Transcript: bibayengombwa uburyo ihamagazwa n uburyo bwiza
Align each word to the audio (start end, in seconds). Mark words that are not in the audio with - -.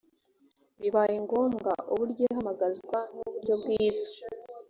bibayengombwa 0.81 1.71
uburyo 1.91 2.21
ihamagazwa 2.29 2.97
n 3.13 3.15
uburyo 3.25 3.53
bwiza 3.61 4.07